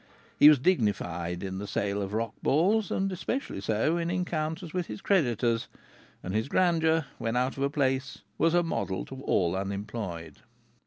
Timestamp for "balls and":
2.41-3.11